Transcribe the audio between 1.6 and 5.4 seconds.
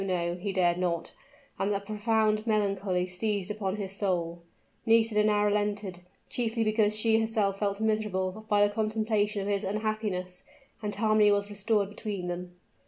a profound melancholy seized upon his soul. Nisida